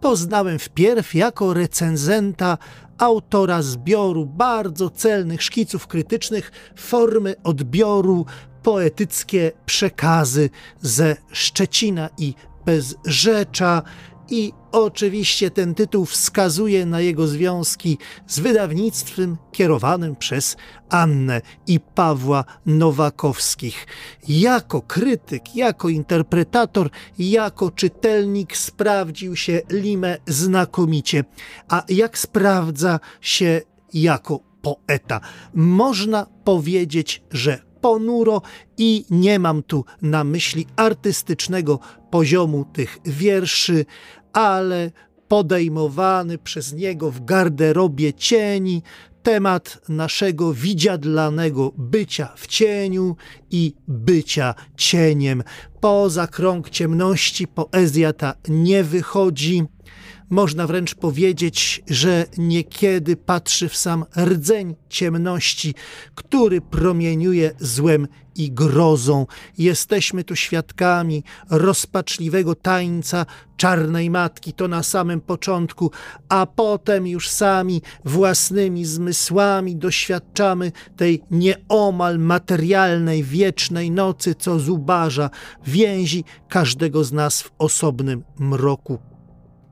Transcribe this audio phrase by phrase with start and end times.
[0.00, 2.58] poznałem wpierw jako recenzenta
[2.98, 8.26] autora zbioru bardzo celnych szkiców krytycznych formy odbioru
[8.62, 10.50] poetyckie przekazy
[10.80, 13.82] ze Szczecina i Bezrzecza
[14.30, 20.56] i oczywiście ten tytuł wskazuje na jego związki z wydawnictwem kierowanym przez
[20.88, 23.86] Annę i Pawła Nowakowskich.
[24.28, 31.24] Jako krytyk, jako interpretator, jako czytelnik sprawdził się Limę znakomicie.
[31.68, 33.60] A jak sprawdza się
[33.94, 35.20] jako poeta?
[35.54, 38.42] Można powiedzieć, że ponuro
[38.78, 43.84] i nie mam tu na myśli artystycznego poziomu tych wierszy,
[44.32, 44.90] ale
[45.28, 48.82] podejmowany przez niego w garderobie cieni
[49.22, 53.16] temat naszego widziadlanego bycia w cieniu
[53.50, 55.42] i bycia cieniem.
[55.80, 59.64] Poza krąg ciemności poezja ta nie wychodzi
[60.30, 65.74] można wręcz powiedzieć, że niekiedy patrzy w sam rdzeń ciemności,
[66.14, 69.26] który promieniuje złem i grozą.
[69.58, 75.90] Jesteśmy tu świadkami rozpaczliwego tańca czarnej matki, to na samym początku,
[76.28, 85.30] a potem już sami własnymi zmysłami doświadczamy tej nieomal materialnej, wiecznej nocy, co zubaża
[85.66, 89.07] więzi każdego z nas w osobnym mroku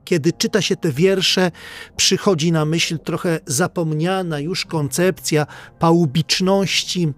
[0.07, 1.51] kiedy czyta się te wiersze,
[1.97, 5.45] przychodzi na myśl trochę zapomniana już koncepcja
[5.79, 7.13] pałubiczności,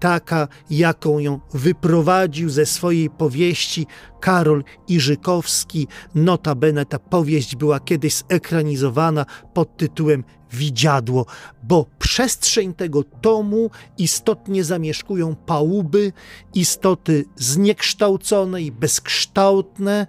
[0.00, 3.86] taka jaką ją wyprowadził ze swojej powieści
[4.20, 5.88] Karol Iżykowski.
[6.14, 11.26] Notabene ta powieść była kiedyś zekranizowana pod tytułem Widziadło,
[11.62, 16.12] bo przestrzeń tego tomu istotnie zamieszkują pałuby,
[16.54, 20.06] istoty zniekształcone i bezkształtne,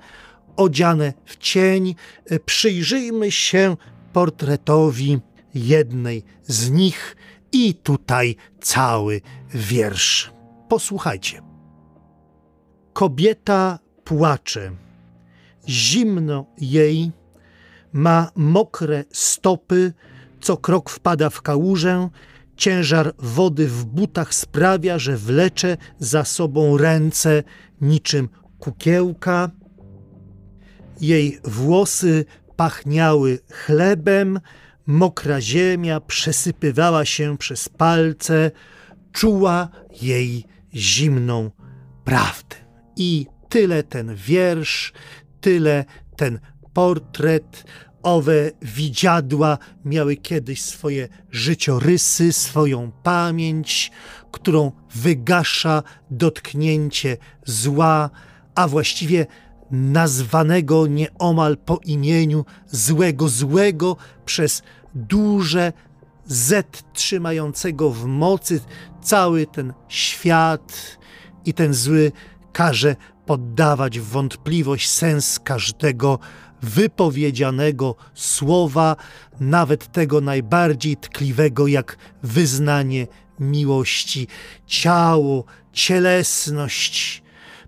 [0.60, 3.78] odziane w cień, e, przyjrzyjmy się
[4.14, 5.20] portretowi
[5.54, 7.16] jednej z nich
[7.52, 9.22] i tutaj cały
[9.54, 10.32] wiersz.
[10.70, 11.42] Posłuchajcie.
[12.94, 14.72] Kobieta płacze.
[15.68, 17.12] Zimno jej,
[17.94, 19.94] ma mokre stopy,
[20.42, 22.10] co krok wpada w kałużę,
[22.56, 27.44] ciężar wody w butach sprawia, że wlecze za sobą ręce
[27.82, 29.50] niczym kukiełka.
[31.02, 34.40] Jej włosy pachniały chlebem,
[34.86, 38.52] mokra ziemia przesypywała się przez palce,
[39.12, 39.70] czuła
[40.02, 40.46] jej
[40.76, 41.52] zimną
[42.04, 42.56] prawdę.
[42.96, 44.94] I tyle ten wiersz,
[45.42, 46.40] tyle ten
[46.74, 47.66] portret,
[48.04, 53.92] owe widziadła miały kiedyś swoje życiorysy, swoją pamięć,
[54.32, 58.10] którą wygasza dotknięcie zła,
[58.56, 59.26] a właściwie
[59.72, 64.64] nazwanego nieomal po imieniu złego złego przez
[64.96, 65.74] duże
[66.26, 68.62] Z trzymającego w mocy
[69.02, 70.98] cały ten świat
[71.46, 72.12] i ten zły
[72.54, 76.20] każe poddawać w wątpliwość sens każdego
[76.62, 78.96] wypowiedzianego słowa,
[79.40, 83.08] nawet tego najbardziej tkliwego jak wyznanie
[83.40, 84.28] miłości.
[84.66, 85.44] Ciało,
[85.74, 87.24] cielesność,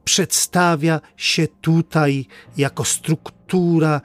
[0.06, 2.26] przedstawia się tutaj
[2.58, 4.02] jako struktura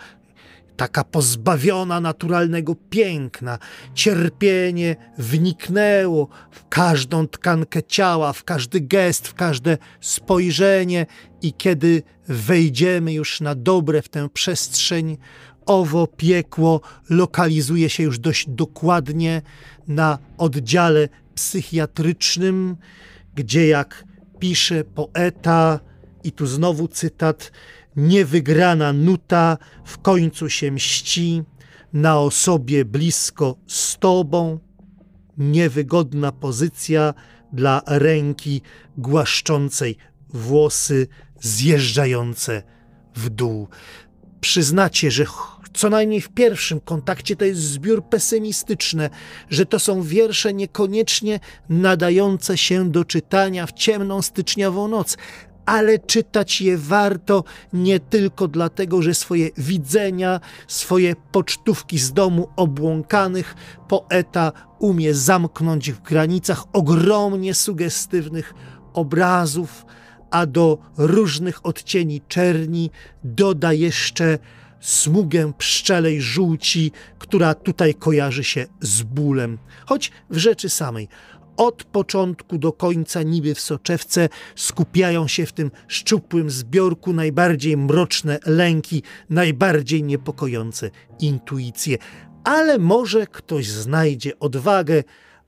[0.76, 3.58] taka pozbawiona naturalnego piękna.
[3.94, 11.06] Cierpienie wniknęło w każdą tkankę ciała, w każdy gest, w każde spojrzenie,
[11.42, 15.16] i kiedy wejdziemy już na dobre w tę przestrzeń,
[15.66, 19.42] owo piekło lokalizuje się już dość dokładnie
[19.88, 22.76] na oddziale psychiatrycznym,
[23.34, 24.04] gdzie jak
[24.38, 25.80] pisze poeta,
[26.24, 27.52] i tu znowu cytat,
[27.96, 31.42] niewygrana nuta w końcu się mści,
[31.92, 34.58] na osobie blisko z tobą,
[35.38, 37.14] niewygodna pozycja
[37.52, 38.62] dla ręki
[38.98, 39.96] głaszczącej
[40.28, 41.06] włosy
[41.40, 42.62] zjeżdżające
[43.14, 43.68] w dół.
[44.40, 45.26] Przyznacie, że
[45.76, 49.10] co najmniej w pierwszym kontakcie to jest zbiór pesymistyczny,
[49.50, 55.16] że to są wiersze niekoniecznie nadające się do czytania w ciemną styczniową noc,
[55.66, 63.54] ale czytać je warto nie tylko dlatego, że swoje widzenia, swoje pocztówki z domu obłąkanych
[63.88, 68.54] poeta umie zamknąć w granicach ogromnie sugestywnych
[68.94, 69.86] obrazów,
[70.30, 72.90] a do różnych odcieni czerni
[73.24, 74.38] doda jeszcze
[74.86, 79.58] smugę pszczelej żółci, która tutaj kojarzy się z bólem.
[79.86, 81.08] Choć w rzeczy samej
[81.56, 88.38] od początku do końca niby w soczewce skupiają się w tym szczupłym zbiorku najbardziej mroczne
[88.46, 91.98] lęki, najbardziej niepokojące intuicje,
[92.44, 95.04] ale może ktoś znajdzie odwagę,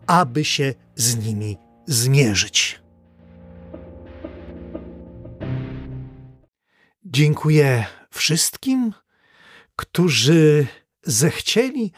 [0.07, 1.57] aby się z nimi
[1.87, 2.81] zmierzyć.
[7.05, 8.93] Dziękuję wszystkim,
[9.79, 10.67] którzy
[11.03, 11.93] zechcieli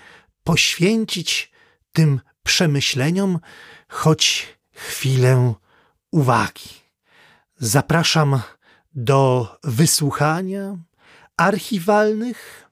[0.45, 1.53] poświęcić
[1.93, 3.39] tym przemyśleniom
[3.89, 5.55] choć chwilę
[6.11, 6.71] uwagi.
[7.57, 8.41] Zapraszam
[8.95, 10.77] do wysłuchania
[11.37, 12.71] archiwalnych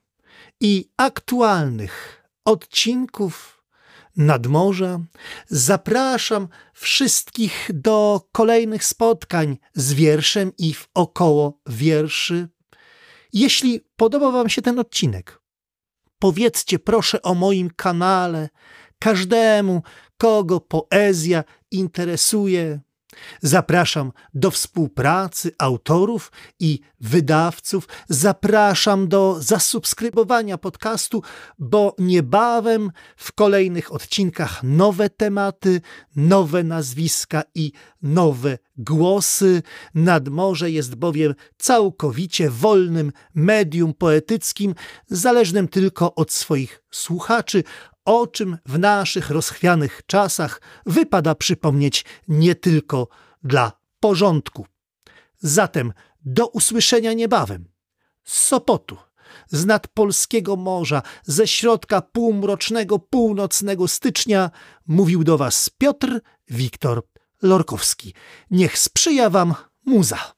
[0.61, 3.65] i aktualnych odcinków
[4.17, 5.01] nadmorza.
[5.47, 12.49] Zapraszam wszystkich do kolejnych spotkań z wierszem i w około wierszy.
[13.33, 15.41] Jeśli podoba Wam się ten odcinek,
[16.19, 18.49] powiedzcie proszę o moim kanale
[18.99, 19.83] każdemu,
[20.19, 22.81] kogo poezja interesuje.
[23.43, 27.89] Zapraszam do współpracy autorów i wydawców.
[28.09, 31.23] Zapraszam do zasubskrybowania podcastu,
[31.59, 35.81] bo niebawem w kolejnych odcinkach nowe tematy,
[36.17, 37.73] nowe nazwiska i
[38.03, 39.63] nowe głosy.
[39.95, 44.75] Nadmorze jest bowiem całkowicie wolnym medium poetyckim,
[45.07, 47.65] zależnym tylko od swoich słuchaczy,
[48.09, 53.09] o czym w naszych rozchwianych czasach wypada przypomnieć nie tylko
[53.43, 54.67] dla porządku.
[55.39, 55.93] Zatem
[56.25, 57.69] do usłyszenia niebawem.
[58.25, 58.97] Z Sopotu,
[59.49, 64.51] z nad polskiego morza, ze środka półmrocznego północnego stycznia
[64.87, 66.21] mówił do Was Piotr
[66.51, 67.03] Wiktor
[67.43, 68.15] Lorkowski.
[68.51, 69.55] Niech sprzyja Wam
[69.87, 70.38] muza.